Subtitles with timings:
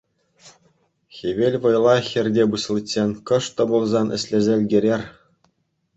[1.17, 5.01] Хӗвел вӑйлах хӗрте пуҫличчен кӑшт та пулсан ӗҫлесе ӗлкӗрер.